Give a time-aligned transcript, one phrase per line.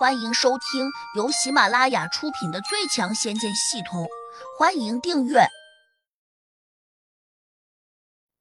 [0.00, 4.04] 欢迎收听由喜马拉雅出品的《最强仙剑系统》，
[4.58, 5.46] 欢迎订阅。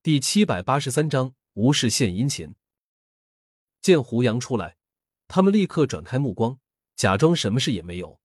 [0.02, 2.56] 第七百八十三章：无事献殷勤。
[3.82, 4.78] 见胡杨出来，
[5.28, 6.60] 他们立刻转开目光，
[6.96, 8.22] 假装什么事也没有。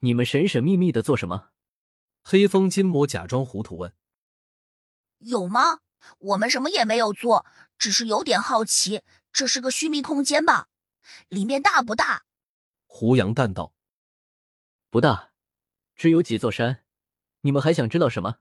[0.00, 1.48] 你们神神秘秘的做什么？
[2.22, 3.94] 黑风金魔假装糊涂问
[5.20, 5.78] ：“有吗？
[6.18, 7.46] 我们什么也没有做，
[7.78, 9.00] 只是有点好奇，
[9.32, 10.66] 这是个虚密空间吧？
[11.28, 12.24] 里面大不大？”
[12.86, 13.72] 胡杨淡道
[14.90, 15.32] ：“不大，
[15.94, 16.84] 只有几座山。
[17.42, 18.38] 你们还想知道什么？”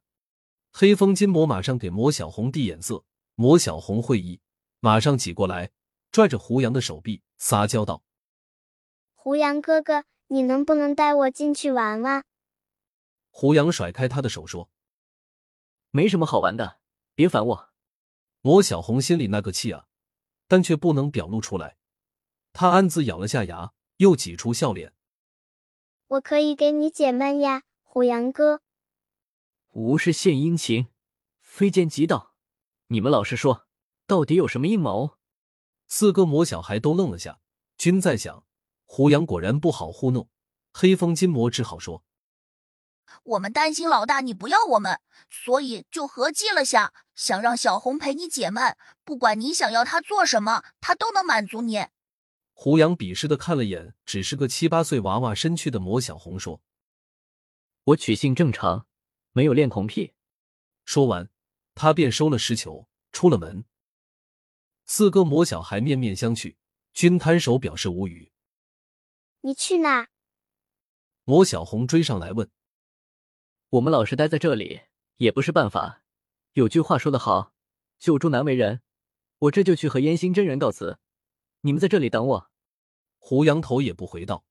[0.71, 3.03] 黑风金魔马上给魔小红递眼色，
[3.33, 4.39] 魔小红会意，
[4.79, 5.71] 马上挤过来，
[6.11, 8.03] 拽着胡杨的手臂，撒娇道
[9.15, 12.23] ：“胡杨哥哥，你能不能带我进去玩玩？”
[13.31, 14.69] 胡杨甩开他的手说
[15.89, 16.79] ：“没什么好玩的，
[17.15, 17.69] 别烦我。”
[18.41, 19.87] 魔小红心里那个气啊，
[20.47, 21.78] 但却不能表露出来。
[22.53, 24.93] 他暗自咬了下牙，又挤出笑脸
[26.07, 28.61] ：“我可以给你解闷呀，胡杨哥。”
[29.71, 30.87] 无事献殷勤，
[31.41, 32.33] 非奸即盗。
[32.87, 33.67] 你们老实说，
[34.07, 35.17] 到底有什么阴谋？
[35.87, 37.39] 四个魔小孩都愣了下，
[37.77, 38.43] 均在想：
[38.85, 40.29] 胡杨果然不好糊弄。
[40.73, 42.03] 黑风金魔只好说。
[43.23, 48.75] 我们担心老大你不要我们，所以就合计了下，想让小红陪你解闷。
[49.03, 51.87] 不管你想要他做什么，他都能满足你。
[52.61, 56.61] 胡杨鄙视的看了眼只是个七八岁娃娃身躯的魔小红，说
[57.85, 58.85] ：“我取性正常，
[59.31, 60.13] 没有恋童癖。”
[60.83, 61.29] 说完，
[61.73, 63.63] 他便收了石球，出了门。
[64.83, 66.57] 四个魔小孩面面相觑，
[66.93, 68.33] 均摊手表示无语。
[69.39, 70.09] 你去哪？
[71.23, 72.51] 魔小红追上来问。
[73.69, 74.81] 我们老是待在这里
[75.15, 76.03] 也不是办法。
[76.51, 77.53] 有句话说得好，
[77.97, 78.81] 救助难为人。
[79.37, 80.99] 我这就去和燕心真人告辞，
[81.61, 82.48] 你们在这里等我。
[83.19, 84.43] 胡杨头也不回道。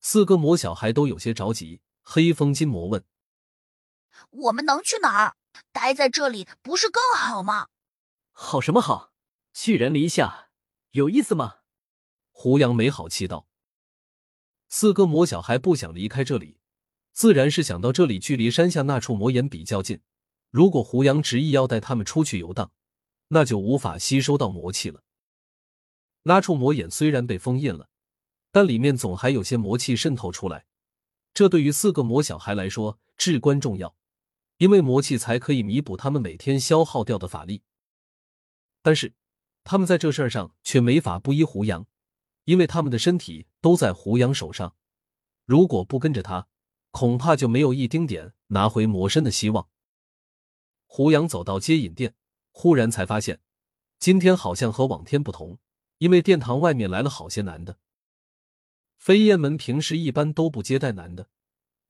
[0.00, 1.80] 四个魔小孩都有些着急。
[2.06, 3.02] 黑风金魔问
[4.28, 5.36] ：“我们能去哪儿？
[5.72, 7.68] 待在这里不是更好吗？”
[8.30, 9.14] 好什么好？
[9.54, 10.50] 寄人篱下，
[10.90, 11.60] 有意思吗？
[12.30, 13.46] 胡杨没好气道。
[14.68, 16.58] 四个魔小孩不想离开这里。
[17.12, 20.02] 自然是想到这里距离山下那处魔岩比较近。
[20.50, 22.72] 如果胡杨执意要带他们出去游荡，
[23.28, 25.03] 那就无法吸收到魔气了。
[26.24, 27.88] 拉出魔眼虽然被封印了，
[28.50, 30.66] 但里面总还有些魔气渗透出来。
[31.32, 33.94] 这对于四个魔小孩来说至关重要，
[34.56, 37.62] 因为魔气才可以弥补他们每天消耗掉的法力。
[38.82, 39.14] 但是
[39.64, 41.86] 他们在这事儿上却没法不依胡杨，
[42.44, 44.74] 因为他们的身体都在胡杨手上。
[45.44, 46.48] 如果不跟着他，
[46.90, 49.68] 恐怕就没有一丁点拿回魔身的希望。
[50.86, 52.14] 胡杨走到接引殿，
[52.50, 53.40] 忽然才发现，
[53.98, 55.58] 今天好像和往天不同，
[55.98, 57.78] 因为殿堂外面来了好些男的。
[58.96, 61.28] 飞燕门平时一般都不接待男的，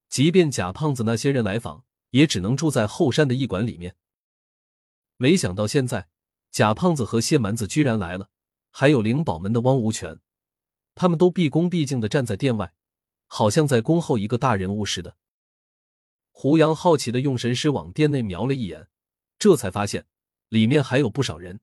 [0.08, 3.96] 即便贾胖子那些人来访，也只能住在后山的驿馆里面。
[5.16, 6.08] 没想到现在，
[6.50, 8.30] 贾胖子和谢蛮子居然来了，
[8.70, 10.20] 还有灵宝门的汪无权，
[10.94, 12.74] 他们都毕恭毕敬的站在殿外。
[13.26, 15.16] 好像在恭候一个大人物似的。
[16.30, 18.88] 胡杨好奇的用神识往殿内瞄了一眼，
[19.38, 20.06] 这才发现
[20.48, 21.60] 里面还有不少人。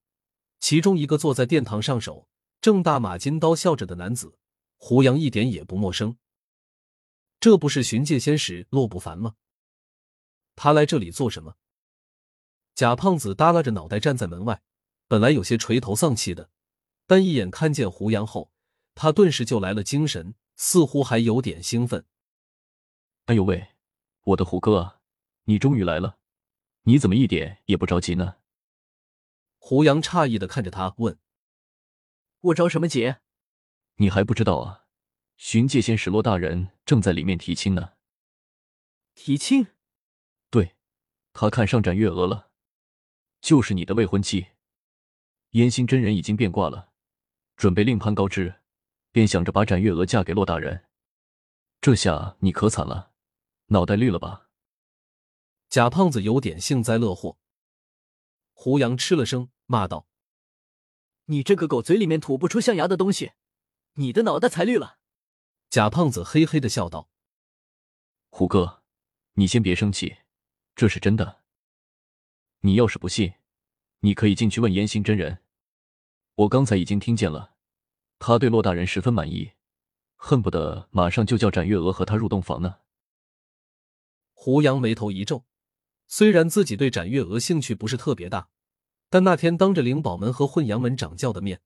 [0.62, 2.30] 其中一个坐在殿堂上首，
[2.62, 4.38] 正大马金刀笑着的男子，
[4.78, 6.18] 胡杨一点也不陌生。
[7.42, 9.36] 这不是寻界仙使洛不凡吗？
[10.56, 11.56] 他来这里做什么？
[12.76, 14.62] 贾胖子耷拉着脑袋站在门外，
[15.10, 16.50] 本来有些垂头丧气的，
[17.06, 18.54] 但一眼看见胡杨后，
[18.96, 20.36] 他顿时就来了精神。
[20.64, 22.06] 似乎还有点兴奋。
[23.26, 23.70] 哎呦喂，
[24.26, 25.00] 我的虎哥啊，
[25.46, 26.20] 你终于来了！
[26.84, 28.36] 你怎么一点也不着急呢？
[29.64, 31.20] 胡杨诧异的看着他问
[32.42, 33.18] ：“我着什么急？
[33.98, 34.86] 你还不知道啊？
[35.38, 37.94] 巡界仙使洛大人正在里面提亲呢。
[39.14, 39.68] 提亲？
[40.50, 40.76] 对，
[41.32, 42.50] 他看上展月娥了，
[43.40, 44.48] 就是你的未婚妻。
[45.52, 46.92] 燕心真人已经变卦了，
[47.56, 48.56] 准备另攀高枝。”
[49.14, 50.86] 便想着把展月娥嫁给骆大人，
[51.81, 53.12] 这下你可惨了，
[53.68, 54.50] 脑袋绿了吧？
[55.69, 57.38] 贾胖子有点幸灾乐祸。
[58.63, 60.06] 胡杨吃了声，骂道
[61.25, 63.31] ：“你这个狗嘴里面吐不出象牙的东西，
[63.94, 65.00] 你的脑袋才绿了！”
[65.72, 67.10] 贾胖子嘿嘿的笑道
[68.30, 68.84] ：“胡哥，
[69.34, 70.18] 你先别生气，
[70.75, 71.42] 这是真的。
[72.60, 73.34] 你要是不信，
[74.02, 75.40] 你可以进去问严心真人，
[76.36, 77.56] 我刚才已经听见了。”
[78.19, 79.54] 他对骆大人十分满意，
[80.18, 82.81] 恨不得马上就叫展月娥和他入洞房呢。
[84.34, 85.46] 胡杨眉头一皱，
[86.13, 88.50] 虽然自己对展月娥兴趣不是特别大，
[89.10, 91.62] 但那天当着灵宝门和混阳门掌教的面，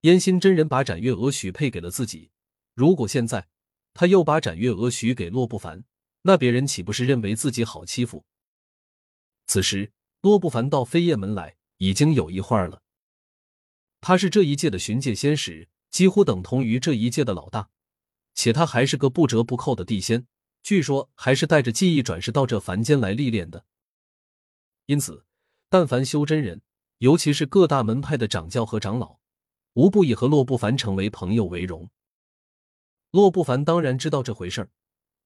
[0.00, 2.30] 燕心真人把展月娥许配给了自己，
[2.72, 3.48] 如果现在
[3.92, 5.84] 他又把展月娥许给洛不凡，
[6.22, 8.24] 那别人岂不是认为自己好欺负？
[9.46, 9.92] 此时，
[10.22, 12.80] 洛不凡到飞燕门来已经有一会儿了。
[14.00, 17.68] 他是这一届的巡界仙使，几乎等同于这一届的老大，
[18.34, 20.26] 且他还是个不折不扣的地仙，
[20.62, 23.66] 据说还是带着记忆转世到这凡间来历练的。
[24.92, 25.24] 因此，
[25.70, 26.60] 但凡修真人，
[26.98, 29.20] 尤其是各大门派的掌教和长老，
[29.72, 31.88] 无不以和洛不凡成为朋友为荣。
[33.10, 34.68] 洛不凡当然知道这回事儿，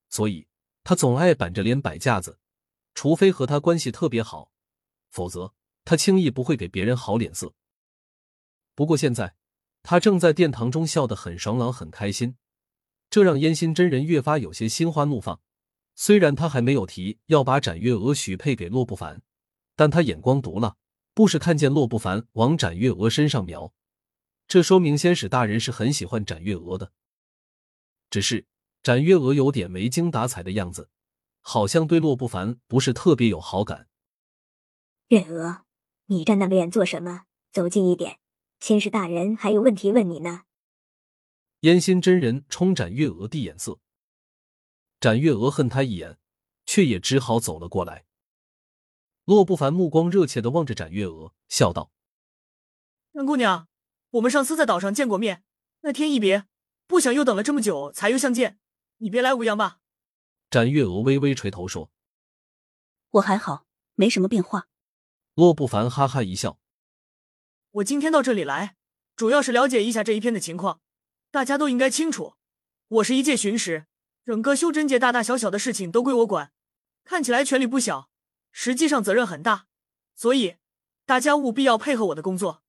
[0.08, 0.46] 所以
[0.84, 2.38] 他总爱板着脸摆架子，
[2.94, 4.52] 除非和他关系特别好，
[5.10, 5.52] 否则
[5.84, 7.52] 他轻易不会给别人好脸色。
[8.76, 9.34] 不过现在，
[9.82, 12.36] 他正在殿堂中笑得很爽朗、很开心，
[13.10, 15.40] 这让燕心真人越发有些心花怒放。
[15.96, 19.22] 虽然他还没有提要把展月娥许配给洛不凡，
[19.76, 20.76] 但他眼光毒辣，
[21.14, 23.72] 不时看见洛不凡往展月娥身上瞄，
[24.48, 26.90] 这说明仙使大人是很喜欢展月娥的。
[28.10, 28.46] 只是
[28.82, 30.88] 展月娥有点没精打采的样子，
[31.42, 33.86] 好像对洛不凡不是特别有好感。
[35.08, 35.64] 月娥，
[36.06, 37.24] 你站那么远做什么？
[37.52, 38.18] 走近一点。
[38.58, 40.44] 仙使大人还有问题问你呢。
[41.60, 43.78] 燕心真人冲展月娥递眼色，
[44.98, 46.16] 展月娥恨他一眼，
[46.64, 48.05] 却也只好走了过来。
[49.26, 51.90] 洛不凡目光热切的望着展月娥，笑道
[53.14, 53.66] ：“杨姑娘，
[54.10, 55.42] 我们上次在岛上见过面，
[55.80, 56.46] 那天一别，
[56.86, 58.60] 不想又等了这么久才又相见，
[58.98, 59.80] 你别来无恙吧？”
[60.48, 61.90] 展月娥微微垂头说
[63.10, 64.68] ：“我还好，没什么变化。”
[65.34, 66.60] 洛不凡哈哈一笑。
[67.72, 68.76] 我今天到这里来，
[69.16, 70.80] 主要是了解一下这一片的情况。
[71.32, 72.36] 大家都应该清楚，
[72.86, 73.86] 我是一介巡使，
[74.24, 76.52] 整个修真界大大小小的事情都归我管，
[77.02, 78.08] 看起来权力不小，
[78.58, 79.66] 实际上责任很大。
[80.14, 80.56] 所以
[81.04, 82.62] 大家务必要配合我的工作。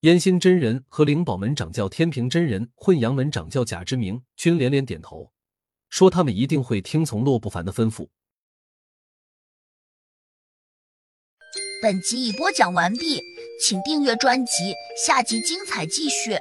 [0.00, 5.32] 燕心真人和灵宝门掌教天平真人、混阳门掌教贾之明均连连点头，
[5.88, 8.08] 说他们一定会听从洛不凡的吩咐。
[11.82, 13.20] 本集已播讲完毕。
[13.58, 14.74] 请订阅专辑，
[15.06, 16.38] 下集精彩继续。